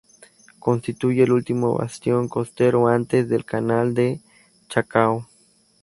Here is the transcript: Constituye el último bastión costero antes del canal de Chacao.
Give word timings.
Constituye 0.57 1.21
el 1.21 1.31
último 1.31 1.75
bastión 1.75 2.27
costero 2.27 2.87
antes 2.87 3.29
del 3.29 3.45
canal 3.45 3.93
de 3.93 4.19
Chacao. 4.67 5.27